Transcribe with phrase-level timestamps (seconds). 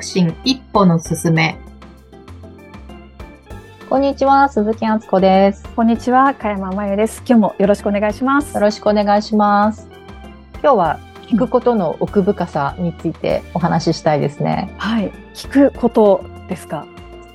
[0.00, 1.58] 促進一歩の進め。
[3.90, 5.68] こんにちは、鈴木敦子です。
[5.76, 7.22] こんにちは、加山真由です。
[7.26, 8.54] 今日もよろしくお願いします。
[8.54, 9.88] よろしくお願いします。
[10.62, 14.74] 今日は聞くことの奥深さについてお話ししたいですね。
[14.78, 16.86] はい、聞くことですか？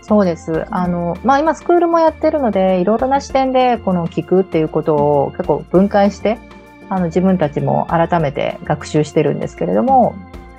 [0.02, 0.66] そうです。
[0.72, 6.40] あの、まあ、今スクールもやってるので、いろいろな視点でこの聞くっていうことを結構分解して、
[6.90, 10.16] あの自分たちも改めて学習してるんですけれども、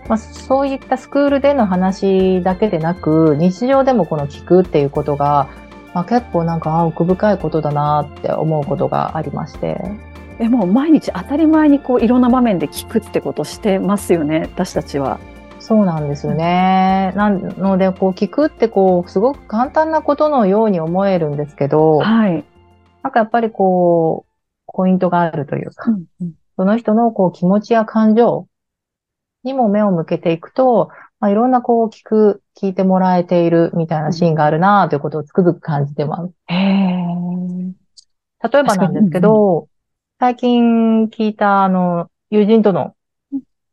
[0.08, 5.48] まあ、そういったスクールでの話だけでなく、日常でもこの聞くっていうことが、
[5.94, 9.80] まあ、結構なんかあ奥深いことだなって思うことがありまして。
[10.38, 15.18] え、もう毎日当たり前にこういろんな場面で聞くってことしてますよね、私たちは。
[15.58, 17.12] そうなんですよね。
[17.16, 22.44] なので、こう聞くってこう、すごく簡単なことのように思えるんですけど、はい。
[23.02, 28.48] なんかやっぱりこう、ポイントがあるというか、うんうんその人のこう気持ちや感情
[29.46, 36.32] にも目を向けていくと、まあ、いろんなこう聞く、聞いてもらえているみたいなシーンがあるなということをつくづく感じてます。
[36.48, 36.56] 例
[38.60, 39.68] えばなんですけど、
[40.20, 42.94] 最近聞いたあの、友人との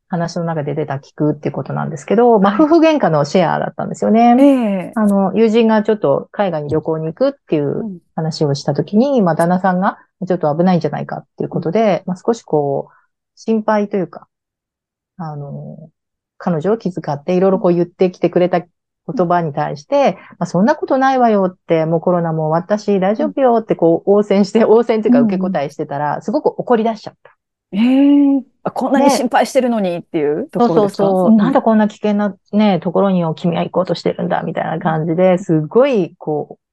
[0.07, 2.65] 話の中で出た聞くっていうことなんですけど、まあ、はい。
[2.65, 4.35] 夫婦喧嘩のシェアだったんですよね。
[4.39, 4.43] え
[4.89, 4.91] え。
[4.95, 12.93] あの、友人がちょっと海外に旅行に行くっていう話をしたときに、まあ、旦那さんがちょっと危ないんじゃないかっていうことで、まあ、少しこう、
[13.35, 14.27] 心配というか、
[15.17, 15.89] あの、
[16.37, 27.37] 彼女を気遣っていろいろこう言ってきてくれた言葉に対して、まあ、そんなことないわよって、もうコロナも終わったし、大丈夫よってこう、応戦して、応戦っていうか受け答えしてたら、すごく怒り出しちゃった。
[27.73, 31.31] ええあこんなに心配してるのにっていうとこそうそうろですかそう。
[31.31, 36.63] なんだでこんな危険なね、ところに君は行こうとしてるんだ、みたいな感じで、すごい、こう、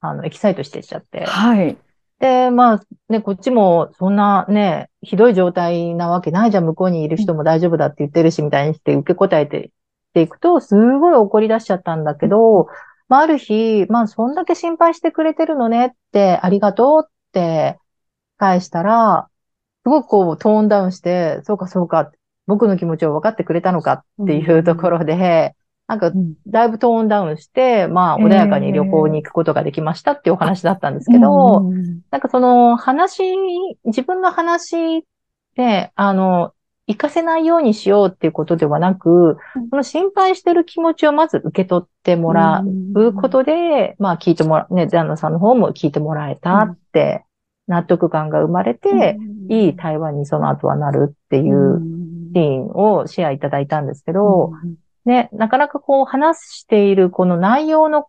[0.00, 1.26] あの、エキサイトしてっちゃって。
[1.26, 1.76] はい。
[2.18, 9.70] で、まあ、ね、こっちも、そんなね、ひどい状態なわけないじゃん、向こうにいる人も大丈夫だって言ってるし、みたいにして受け答えて
[10.18, 12.66] ていくと、すごい怒り出しちゃったんだけど、
[13.08, 17.78] まあ、ある日、まあ、そんだけ心配してくれてるのねって、ありがとうって
[18.36, 19.28] 返したら、
[19.84, 22.10] すごくこう、トーンダウンして、そうかそうか、
[22.46, 25.54] 僕の気持ちを分かってくれたのかっていうところで、
[25.88, 26.34] なんか、うん。
[26.46, 32.00] だいぶトーンダウンして、まあ、ええ穏やかに旅行に行くことができましたっていうお話だったんですけど、うん。
[32.10, 33.22] なんかその話、
[33.84, 35.04] 自分の話
[35.56, 36.52] で、あの、
[36.86, 42.62] 活かせないようにしようっていうことではなくうん、その心配してる気持ちをまず受け取ってもら
[42.94, 47.24] うことで、まあ聞いてもら、ね、旦那さんの方も聞いてもらえたって、
[47.66, 49.18] 納得感が生まれて、
[49.50, 51.82] いい対話にその後はなるっていう
[52.34, 54.52] シーンをシェアいただいたんですけど、
[55.08, 58.06] ね、なかなかこう話しているこの内容の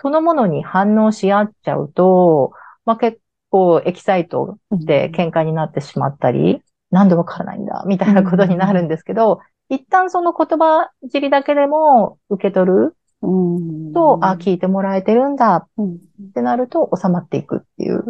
[0.00, 2.52] そのものに反応し合っちゃうと、
[2.84, 3.20] まあ結
[3.50, 15.98] 構エキサイトで喧嘩になってしまったり、なんでわからないんだ、みたいなことになるんですけど、一旦その言葉尻だけでも受け取るうんと、あ、聞いてもらえてるんだうんっ
[16.34, 18.04] てなると収まっていくっていう。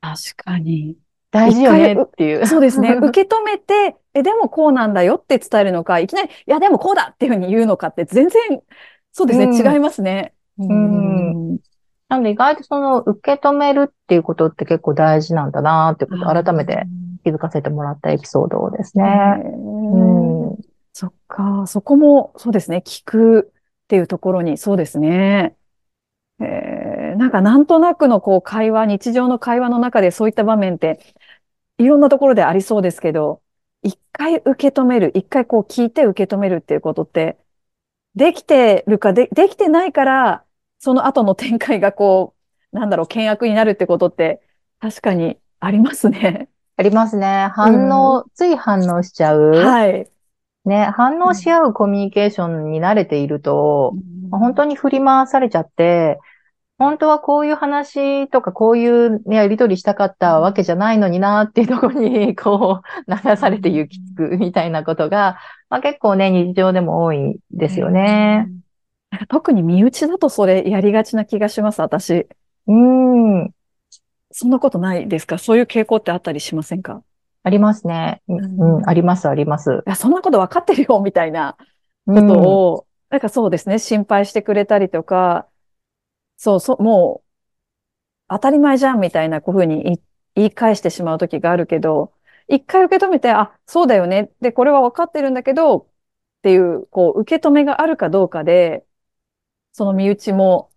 [0.00, 0.96] 確かに。
[1.30, 2.46] 大事よねっていう。
[2.46, 2.94] そうですね。
[3.00, 8.60] 受け止めて、え、でもこうなんだよって伝えるのか、いきなり、いや、でもこうだっていうふうに言うのかって全然、
[9.12, 10.34] そうですね、うん違いますね。
[10.60, 11.56] ん
[12.08, 16.84] なので意外とその受け止めるっていうことって結構大事なんだなってことを改めて
[17.22, 19.04] 気づかせてもらったエピソードですね。
[19.44, 25.56] うんそっか、そこも、そうですね、聞くっていうところに、そうですね。
[26.40, 26.46] えー、
[27.20, 31.00] なんかなんとなくのこう会話、日常の会話の中でそういった場面って、
[31.76, 33.42] いろんなところでありそうですけど、
[33.82, 37.36] 一回受け止める、一回こう聞いて受け止めるっていうことって、
[38.14, 40.44] できてるか、で、できてないから、
[40.78, 42.32] その後の展開がこ
[42.72, 44.40] う、なんだろう、険悪になるってことって、
[44.80, 46.48] 確かにありますね。
[46.78, 47.50] ありますね。
[47.52, 49.50] 反応、つい反応しちゃう。
[49.56, 50.10] はい。
[50.64, 53.94] ね、反応し合うコミュニケーションに慣れていると、
[54.30, 56.18] 本当に振り回されちゃって、
[56.80, 65.36] 本当はこういう話とかこういう、ね、やりとりしたかったわけじゃないのになっていうところに、 こう、流されて行き着くみたいなことが、
[65.68, 68.46] まあ、結構ね、日常でも多いですよね。
[68.48, 68.60] うん。
[69.10, 72.26] なんか特に身内だとそれやりがちな気がします、私。
[72.66, 73.50] うん、
[74.32, 75.36] そんなことないですか？
[75.36, 77.02] そういう傾向ってあったりしませんか？
[77.42, 78.22] ありますね。
[78.28, 78.36] うう
[78.78, 79.82] んん、あります、あります。
[79.86, 81.56] いや、そんなこと分かってるよ、みたいな
[82.06, 85.46] うんことを、なんかそうですね、心配してくれたりとか、
[86.42, 87.28] そうそう、もう、
[88.28, 90.00] 当たり前じゃん、みたいな、こういうふうに
[90.34, 92.14] 言い返してしまう時があるけど、
[92.48, 94.30] 一回受け止めて、あ、そうだよね。
[94.40, 95.86] で、これは分かってるんだけど、っ
[96.42, 98.86] ていう、こう、受け止めがあるかどうかで、
[99.72, 100.70] その身内も、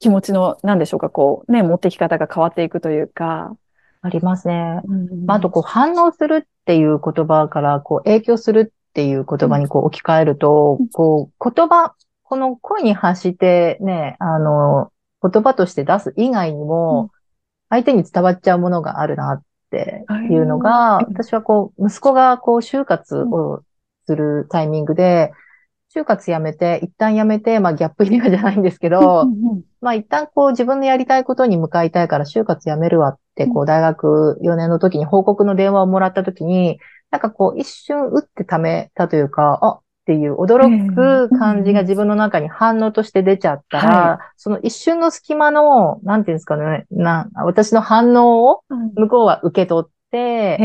[0.00, 3.56] 気持ちの、なんでしょうか、こう、ね、持ってき方が変わっていくというか。
[4.02, 4.80] ありますね。
[4.84, 11.94] うんまあ、あと、こう、反応するっていう言葉から、こう、影響するってっていう言葉にこう置き換えると、こう、言葉、
[12.28, 14.92] この声に発してね、あの、
[15.22, 17.10] 言葉として出す以外にも、
[17.70, 23.62] 相手に伝わっちゃうものがあるなっていうのが、私はこう、息子がこう、就活を
[24.06, 25.32] するタイミングで、
[25.94, 29.30] 就活やめて、一旦やめて、まあギャップ入れじゃないんですけど、
[29.80, 36.78] まあ一旦こう自分のやりたいことに向かいたいから就活やめるわって、こう大学4年の時に報告の電話をもらった時に、
[37.10, 48.62] なんかこう一瞬打ってためたというか、あっていう驚く感じが自分の中に反応として出ちゃったら、その一瞬の隙間の、なんていうんですかね、な、私の反応を
[48.96, 50.56] 向こうは受け取って、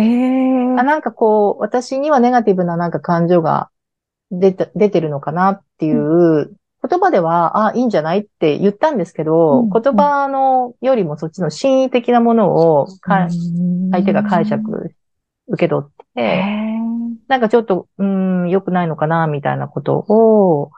[0.80, 3.70] あなんかこう、私にはネガティブななんか感情が
[4.32, 6.56] 出て、出てるのかなっていう、
[6.90, 13.28] 言葉では、あ、いいんじゃないって言ったんですけど、うん、言葉のよりもそっちの心意的なものをか、
[13.92, 14.94] 相手が解釈、
[15.50, 16.73] 受け取って、
[17.28, 20.72] なんかちょっと、うん、良くないのかな、みたいなことを、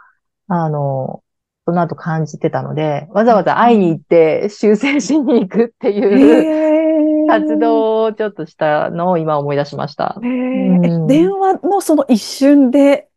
[0.48, 1.22] あの、
[1.66, 10.20] その後感じてたので、わざわざ会いに行って修正しに行くっていう活動をちょっとしたのを今思い出しました。
[10.22, 13.08] うん、電話のその一瞬で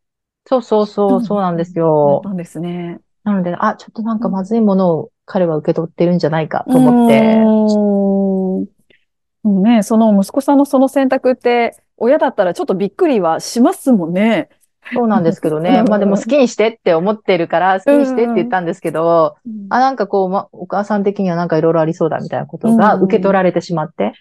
[0.49, 2.23] そうそうそう、そうなんですよ。
[2.25, 3.01] そうなんですね。
[3.23, 8.65] なので、あ、ちょっとなんかまずいものを彼は受け取ってるんじゃないかと思って。
[9.45, 14.49] うん、ね、その息子さんのその選択って、親だったらちょっとびっくりはしますもんね。
[14.95, 15.83] そうなんですけどね。
[15.83, 24.13] まあでも好きにしてって思ってるから、好きにしてって言ったんですけど、うん、あ、なんかこう、ま、お母さん的にはなんかいろいろありそうだみたいなことが受け取られてしまって。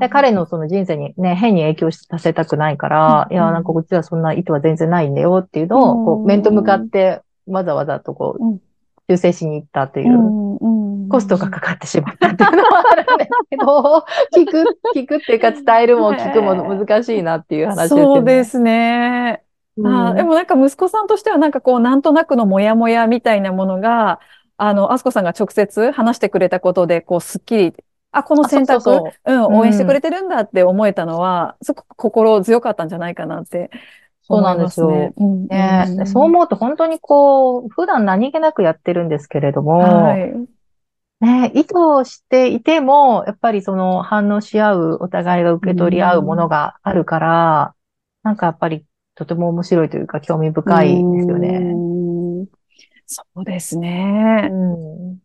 [0.00, 8.60] で彼のその人生にね、変に影響させたくないから、うん、いや、なんかこっちはそんな意図は全然ないんだよっていうのを、こう、面と向かってわざわざとこう、
[9.10, 10.16] 修正しに行ったという、
[11.10, 14.04] コストがかかってしまったっていうのはあるんですけど、
[14.34, 18.02] 聞く、聞くっていうか伝えるも聞くも難しいなっていう話ですね。
[18.02, 19.42] そうですね。
[19.84, 24.20] あでもなんか息子さんとしてはなんかこう、なんとなくのモヤモヤみたいなものが、
[24.56, 27.74] あの、あすこさんが直接話してくれたことで、こう、すっきり
[28.12, 29.32] あ、この選択、そうそう。
[29.32, 33.70] うん、応援してくれてるんだって思えたのは、すごく心強かったんじゃないかなって、
[34.22, 35.12] そうなんですよ。
[35.16, 40.32] うんね、うん、そう思うと本当にこう、普段何気なくやってるんですけれども、はい、
[41.20, 41.74] ね、意図
[42.04, 47.74] していても、やっぱりその反応し合う、お互いが受け取り合うものがあるから、
[48.24, 51.74] うん、なんかやっぱりとても面白いというか興味深いですよね。
[53.06, 54.48] そうですね。
[54.50, 55.20] うん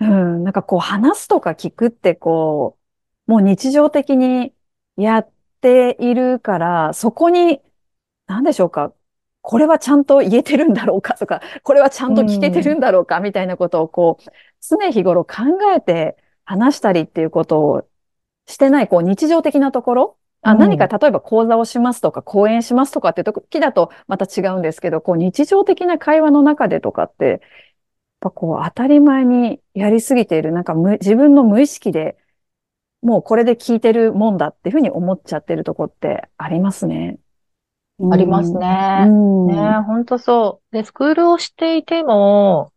[0.00, 2.78] うん、なんかこう話すとか聞くってこ
[3.26, 4.54] う、もう日常的に
[4.96, 5.30] やっ
[5.60, 7.60] ているから、そこに、
[8.26, 8.92] 何でしょうか、
[9.42, 15.34] これはちゃんと言えてるんだろうかとか、これはちゃんと聞けてるんだろうかみたいなことをこう、常日頃考
[15.74, 17.88] えて話したりっていうことを
[18.46, 27.40] してない、こう日常的なところ、あ何か例えば講座をしますとか講演しますとかって時だとまた違うんですけど、こう日常的な会話の中でとかって、
[28.20, 32.16] ぱこう当たり前にやりすぎている、なんか自分の無意識で
[33.02, 37.18] もうこれで聞いてるもんだっていうふうに思っちゃってるとこってありますね。
[38.12, 39.04] ありますね。
[39.06, 39.54] うん、ね
[39.86, 40.74] 本当そう。
[40.74, 42.72] で、スクールをしていても、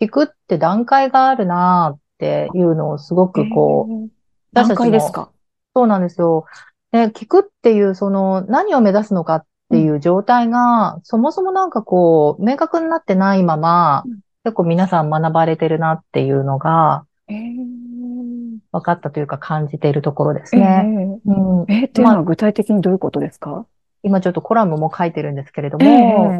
[0.00, 4.10] 聞くって段階があるなっていうのをすごくこう、
[4.52, 5.30] 段階ですか？
[5.74, 6.46] そうなんですよ。
[6.92, 14.04] で、聞くっていう、その、何を目指すのかっていう状態が、うん、そもそもなんかこう、明確になってないまま、
[14.42, 21.20] 結構皆さん学ばれてるなっていうのが、分かったというか感じているところですね。
[21.26, 23.66] えー、うん、えー、っていうのは具体的にどういうことですか、まあ、
[24.02, 25.88] 今ちょっとコラムも書いてるんですけれども、え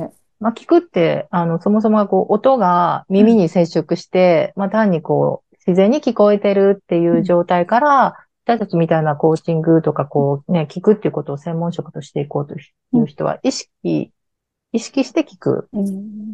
[0.07, 8.13] ー、まあ、聞くって、あの、そもそもこう、音が耳に接触して、うん、まあ、単にこう、自然に聞こえてるっていう状態から、うん
[8.47, 12.63] 私たちみたいなコーチングとか、こうね、聞くっていうことを専門職としていこうとい
[12.99, 14.13] う人は、意識、
[14.73, 15.69] 意識して聞く。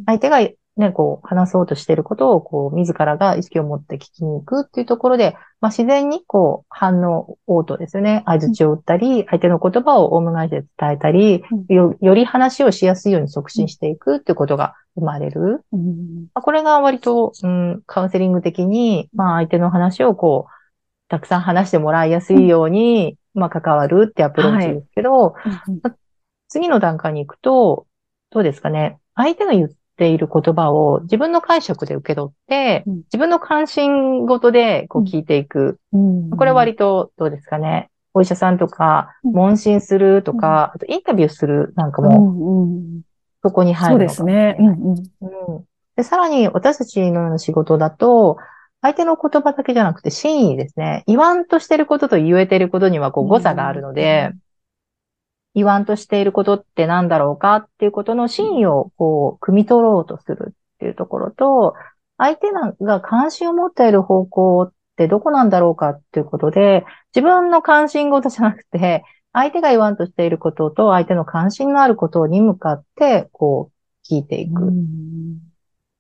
[0.07, 0.39] 相手が
[0.77, 8.23] ね、こう、話そうとしていることを、こう、自らが意識を持って聞きに行くっていうところで、まあ、自然に、こう、反応、応答ですよね。
[8.27, 15.65] 相槌を打ったり、相手の言葉をオウム返しで伝えたり、よ、より話をしやすいように促進していくっていうことが生まれる。
[15.73, 20.53] まあ、これが割と、うん、カウンセリング的に、まあ、相手の話をこう、
[21.09, 25.93] たくさん話してもらいやすいように、まあ、関わるってアプローチですけど、はい、
[26.49, 27.87] 次の段階に行くと、
[28.31, 28.99] どうですかね。
[29.15, 35.79] 相手が言っている言葉を自分の解釈で受け取って、うん、自分の関心ごとでこう聞いていく。
[35.93, 37.91] うん、これは割とどうですかね。
[38.15, 43.03] お医者さんとか、問診するとか、あとインタビューするなんかも、
[43.43, 44.57] そこに入るそうですね。
[44.59, 45.65] うん
[45.97, 46.03] で。
[46.03, 48.39] さらに私たちのような仕事だと、
[48.81, 51.05] 相手の言葉だけじゃなくて真意ですね。
[51.07, 54.33] 言わんとしてることと言えてることにはこう誤差があるので、
[55.57, 61.75] 言わんとしていることって何だろうかっていうことの真意をこう、汲み取ろうとするっていうところと、
[62.19, 62.49] 相手
[62.83, 66.85] が関心を持っている方向ってどこなんだろうかっていうことで、
[67.15, 74.73] 自分の関心事じゃなくて、相手が言わんとしていることと相手の関心のあることに向かって、こう、聞いていく。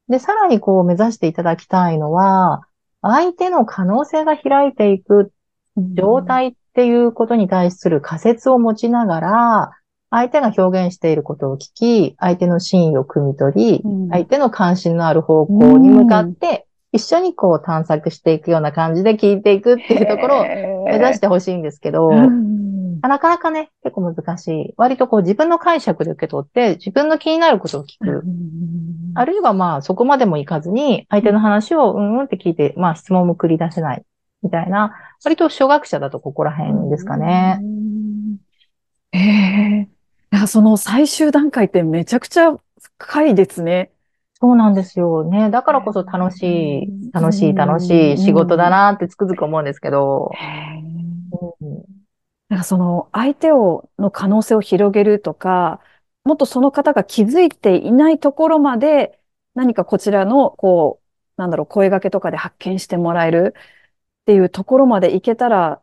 [0.08, 2.60] で、さらにこう目指していただきたいのは、
[3.00, 5.32] 相手の可能性が開いていく
[5.94, 9.70] 状態っていうことに対する仮説を持ちながら、
[10.10, 24.74] 相手が表現していることを聞き、相手の真意を汲み取り、相手の関心のある方向に向かって、一緒にこう探索していくような感じで聞いていくっていうところを目指してほしいんですけど、なかなかね、結構難しい。
[24.76, 28.22] 割とこう自分の解釈で受け取って、自分の気になることを聞く。
[29.14, 34.02] あるいはまあそこまでもいかずに、相手の話をうんうんって聞いて、まあ質問も繰り出せない。
[34.42, 37.60] みたいな、割と初学者だとここら辺ですかね。
[39.12, 42.56] ええー、その最終段階ってめちゃくちゃ
[42.98, 43.90] 深いですね。
[44.38, 45.50] そうなんですよね。
[45.50, 50.30] だからこそ楽しい、楽しい、楽しい仕事だなってつくづく思うんですけど。
[52.48, 55.80] なんかその相手を、の可能性を広げるとか、
[56.24, 59.18] もっとその方が気づいていないところまで
[59.54, 63.54] 何かこちらの、こう、なんだろう、声掛けとかで発見してもらえる
[64.26, 65.80] っていうところまでいけたら、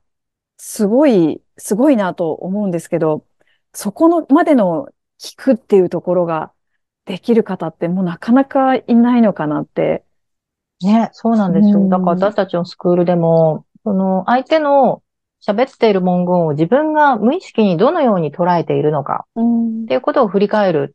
[0.57, 3.25] すごい、すごいなと思うんですけど、
[3.71, 6.51] そこのまでの聞くっていうところが
[7.05, 10.03] できる方ってもうなかなかいないのかなって。
[10.83, 11.87] ね、そうなんですよ。
[11.87, 15.01] だから私たちのスクールでも、その相手の
[15.41, 20.93] 喋っている文言を自分が無意識にどのように捉えているのかっていうことを振り返る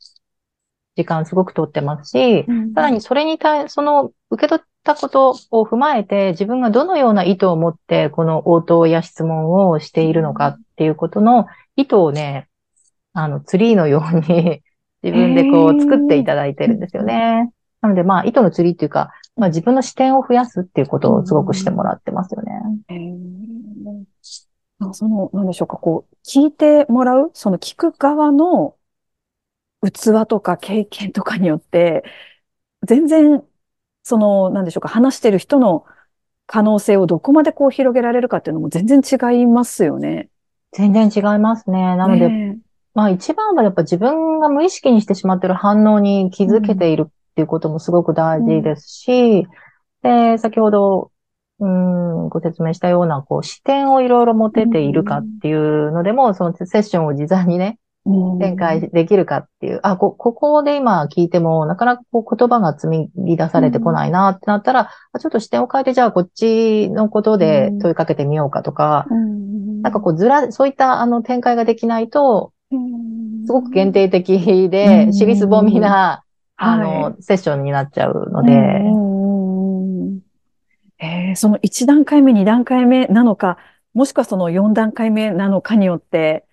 [0.97, 12.49] 時間すごくとってますし、うん、さらにそれに対、その受け取ったことを踏まえて自分がどのような意図を持ってこの応答や質問をしているのかっていうことの意図をね、
[13.13, 14.63] あの、ツリーのように
[15.03, 17.53] 自分でこう作っていただいてるんですよね。
[17.83, 22.53] なのでまあ、意図のツリーっていうか、まあ自分の視点を増やすっていうことをすごくしてもらってますよね。
[24.93, 28.77] その、なんでしょうか、こう、聞いてもらう、その聞く側の
[29.83, 32.03] 器とか経験とかによって、
[32.87, 33.45] 全然、
[34.09, 35.85] その、なんでしょうか、話してる人の
[36.47, 40.29] 可能性をどこまでこう広げられるかっていうのも全然違いますよね。
[40.73, 41.97] 全然違いますね。
[41.97, 42.59] なので、ね、
[42.95, 49.47] まあ一番はやっぱ自分が無意識にしてしまってる反応に気づけているっていうこともすごく大事ですし、
[50.03, 51.11] うん、で、先ほど
[51.61, 57.79] うん、ご説明したような、こう、視点をいろいろ持てているかっていうのでも、そのセッションを事前にね、
[58.39, 69.07] 展開できるかっていう、あ、こ、ここで今聞いても、なかなかこう言葉が積み出されてこないなってなったら、ちょっと視点を変えて、じゃあこっちのことで問いかけてみようかとか、
[69.83, 72.53] なんかこうずら、そういったあの展開ができないと、
[73.47, 76.23] すごく限定的で、尻すぼみな、
[76.57, 78.53] あの、セッションになっちゃうので、
[81.01, 83.59] えー、その1段階目、2段階目なのか、
[83.95, 86.45] もしくはその4段階目なのかによって、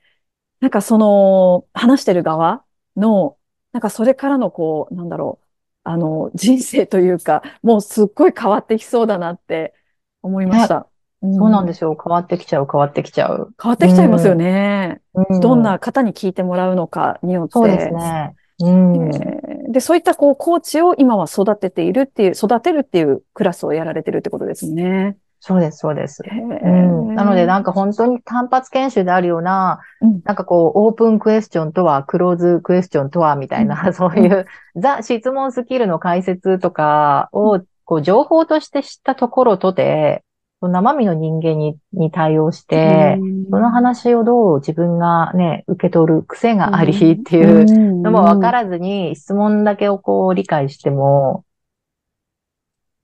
[0.66, 2.64] なんかその、話してる側
[2.98, 3.38] の、
[3.72, 5.46] なんかそれからのこう、なんだろう、
[5.84, 9.76] あの、人生というか、もうすっごい変わってきそうだなって
[10.24, 10.88] 思いました。
[11.22, 11.96] うん、そうなんですよ。
[12.04, 13.54] 変わってきちゃう、変わってきちゃう。
[13.62, 15.02] 変わってきちゃいますよね。
[15.14, 17.52] うん、どんな方に聞いてもらうのかによって。
[17.52, 18.34] そうですね。
[18.62, 25.16] うん、えー、で、そういったこう、コーチを今は育てているっていう、育てるっていうクラスをやられてるってことですね。
[25.48, 26.24] そうです、そうです。
[26.28, 40.24] うん、なので、なんか本当に単発研修であるような、うん、なんかこう、オープンクエスチョンとは、クローズクエスチョンとは、みたいな、うん、そういう、ザ質問スキルの解説とかを、こう、情報として知ったところとて、
[40.62, 43.20] 生身の人間にに対応して、
[43.52, 51.44] その話をどう自分がね、受け取る癖がありっていうのも分からずに、質問だけをこう理解しても、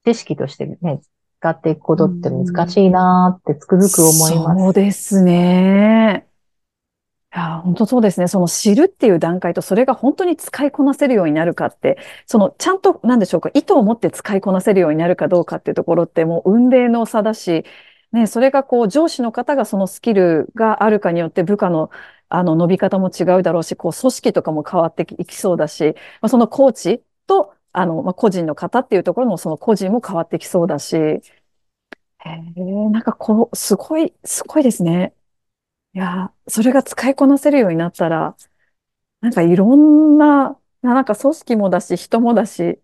[0.05, 1.01] 知識としてね、
[1.41, 4.61] 使っていくことって難しいなってつくづく思います。
[4.63, 6.27] そうですね。
[7.33, 8.27] いや、本当そうですね。
[8.27, 17.63] その知るっていう段階と、それが本当に使いこなせるようになるかって、そのちゃんと、なんでしょうか、意図を持って使いこなせるようになるかどうかっていうところって、もう運命の差だし、
[18.11, 21.89] ね、それがこう、上司の方がそのスキルがあるかによって部下の
[22.29, 31.21] あの伸び方も違うだろうし、こう、組織とかも変わっていきそうだし、まあ、そのコーチと、あの、まあ、個人の方っていうところもその個人も変わってきそうだし、へ
[32.29, 35.13] え、なんかこう、すごい、すごいですね。
[35.93, 38.35] いや、それが使いこなせるようになったら、
[39.21, 42.79] なんかいろんな、なんか組織もだし、人もだし、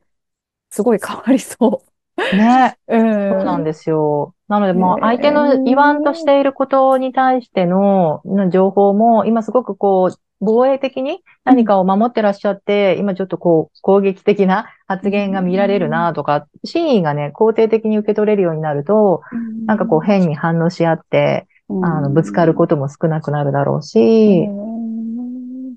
[0.71, 2.35] すごい変わりそう。
[2.35, 2.77] ね。
[2.87, 3.29] うん。
[3.29, 4.35] そうなんですよ。
[4.47, 19.21] なので、もう相手の言わんとしていることに対しての情報も、今すごくこう、防衛的に何かを守ってらっしゃって、今ちょっとこう、攻撃的な発言が見られるなとか、真意がね、肯定的に受け取れるようになると、
[19.65, 25.69] なんかこう変に反応し合って、うん、あの、ぶつかることも少なくなるだろうし、うん。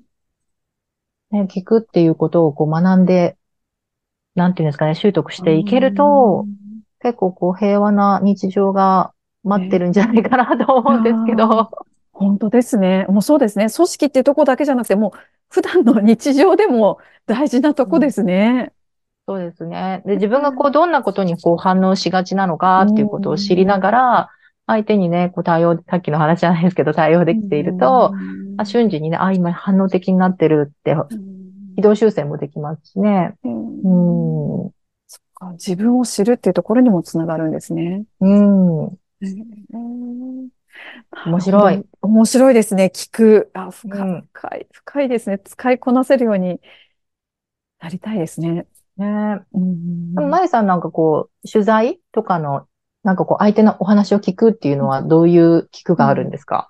[1.31, 3.37] ね、聞くっていうことをこう学んで、
[4.35, 6.45] なんていうんですかね、習得していけると、
[7.01, 9.11] 結構こう平和な日常が
[9.43, 11.71] 待ってるんじゃないかなと思うんですけど。
[12.13, 13.05] 本当ですね。
[13.09, 13.69] もうそうですね。
[13.69, 18.71] 組織っていうとこだけじゃなくて、もう普段の日常でも大事なとこですね。
[19.27, 20.01] そうですね。
[20.05, 24.29] で、自分がこうどんなことにこう反応しがちなのかっていうことを知りながら、
[24.67, 28.13] 相手にね、こう対応、さっきの話じゃないですけど、対応できていると、
[28.57, 30.95] あ瞬時にね、あ、今反応的になってるって、
[31.75, 33.35] 軌道修正もできますしね。
[33.43, 34.71] うんうん。
[35.07, 38.03] そっか自分を知るっていうところにもつながるんですね。
[38.21, 38.89] うん。
[41.25, 41.85] 面白い。
[42.01, 42.91] 面白いですね。
[42.93, 43.51] 聞く。
[43.53, 45.39] あ、深い、うん深い、深いですね。
[45.39, 46.61] 使いこなせるように
[47.79, 48.65] なりたいですね。
[48.97, 52.67] ねうんまゆさんなんかこう、取材とかの、
[53.03, 56.69] なんかこう、相手のお話を聞くっていうのは、どういう聞くがあるんですか？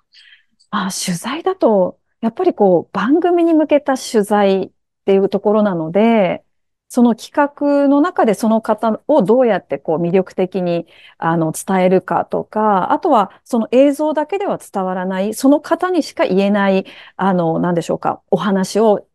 [0.70, 4.70] あ、取材だと、やっぱりこう、番組に向けた取材っ
[5.04, 6.44] ていうところなので、
[6.94, 16.84] その企画の中でその方をどうやってこう魅力的にあの伝えるかとか、あとはその映像だけでは伝わらない、その方にしか言えない、
[17.16, 19.08] あの、なんでしょうか、お話を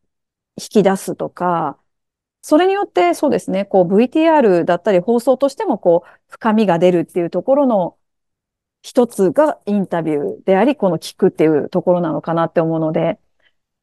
[0.60, 1.78] 引き出すとか、
[2.42, 7.96] それによってそうですね、こう VTR だったり放送としてもこう深みが出るっていうところの
[8.82, 13.20] 一つがインタビューであり、この聞くっていうところなのかなって思うので、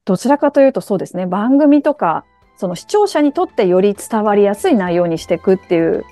[0.04, 2.24] どちらかというとそうですね、番組とか、
[2.56, 6.04] その視聴者にとってより伝わりやすい内容にしていくっていう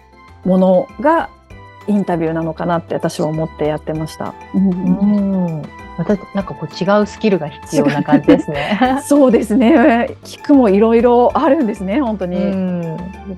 [0.45, 1.31] ものが
[1.87, 4.35] インタビューなのかなって私は思ってやってました。
[4.55, 5.63] うん。
[5.99, 9.03] また、なんかこう、違うスキルが必要な感じですね。
[9.05, 10.17] そうですね。
[10.25, 12.37] 聞くもいろいろあるんですね、本当に。
[12.37, 12.83] うん。
[12.83, 12.87] い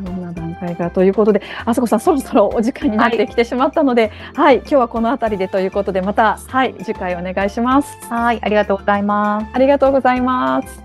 [0.05, 7.99] ろんな段階がということで、あさこさん、そろそろお時間になってきてしまったので、はい、今日はこの辺りでということで、また、はい、次回お願いします。
[8.09, 9.47] はい、ありがとうございます。
[9.53, 10.84] ありがとうございます。